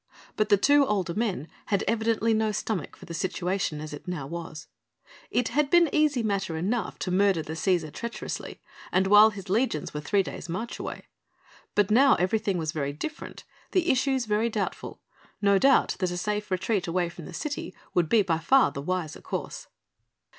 But 0.35 0.49
the 0.49 0.57
two 0.57 0.83
older 0.87 1.13
men 1.13 1.47
had 1.67 1.83
evidently 1.87 2.33
no 2.33 2.51
stomach 2.51 2.95
for 2.95 3.05
the 3.05 3.13
situation 3.13 3.79
as 3.79 3.93
it 3.93 4.07
now 4.07 4.25
was. 4.25 4.65
It 5.29 5.49
had 5.49 5.69
been 5.69 5.93
easy 5.93 6.23
matter 6.23 6.57
enough 6.57 6.97
to 6.97 7.11
murder 7.11 7.43
the 7.43 7.53
Cæsar 7.53 7.93
treacherously 7.93 8.59
and 8.91 9.05
while 9.05 9.29
his 9.29 9.47
legions 9.47 9.93
were 9.93 10.01
three 10.01 10.23
days' 10.23 10.49
march 10.49 10.79
away. 10.79 11.03
But 11.75 11.91
now 11.91 12.15
everything 12.15 12.57
was 12.57 12.71
very 12.71 12.93
different, 12.93 13.43
the 13.73 13.91
issues 13.91 14.25
very 14.25 14.49
doubtful; 14.49 15.01
no 15.39 15.59
doubt 15.59 15.97
that 15.99 16.09
a 16.09 16.17
safe 16.17 16.49
retreat 16.49 16.87
away 16.87 17.07
from 17.07 17.25
the 17.25 17.31
city 17.33 17.75
would 17.93 18.09
be 18.09 18.23
by 18.23 18.39
far 18.39 18.71
the 18.71 18.81
wiser 18.81 19.21
course. 19.21 19.67